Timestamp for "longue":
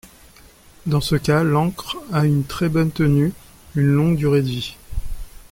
3.93-4.15